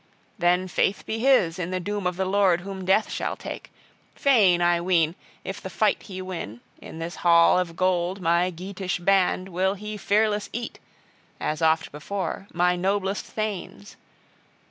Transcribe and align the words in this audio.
Then 0.39 0.67
faith 0.67 1.05
be 1.05 1.19
his 1.19 1.59
in 1.59 1.69
the 1.69 1.79
doom 1.79 2.07
of 2.07 2.15
the 2.17 2.25
Lord 2.25 2.61
whom 2.61 2.85
death 2.85 3.07
shall 3.11 3.35
take. 3.35 3.69
Fain, 4.15 4.59
I 4.59 4.81
ween, 4.81 5.13
if 5.43 5.61
the 5.61 5.69
fight 5.69 6.01
he 6.01 6.23
win, 6.23 6.61
in 6.81 6.97
this 6.97 7.17
hall 7.17 7.59
of 7.59 7.75
gold 7.75 8.19
my 8.19 8.49
Geatish 8.49 8.97
band 8.97 9.49
will 9.49 9.75
he 9.75 9.97
fearless 9.97 10.49
eat, 10.51 10.79
as 11.39 11.61
oft 11.61 11.91
before, 11.91 12.47
my 12.51 12.75
noblest 12.75 13.25
thanes. 13.27 13.95